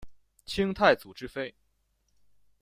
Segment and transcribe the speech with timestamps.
[0.47, 1.53] 清太祖之妃。